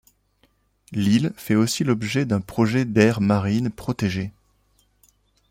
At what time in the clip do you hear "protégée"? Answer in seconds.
3.69-4.31